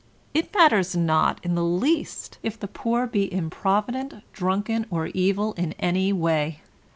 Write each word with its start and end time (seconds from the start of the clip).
It 0.33 0.51
matters 0.55 0.95
not 0.97 1.39
in 1.45 1.53
the 1.53 1.63
least 1.63 2.39
if 2.41 2.59
the 2.59 2.67
poor 2.67 3.05
be 3.05 3.31
improvident, 3.31 4.15
drunken, 4.33 4.87
or 4.89 5.09
evil 5.13 5.53
in 5.53 5.73
any 5.73 6.11
way. 6.11 6.61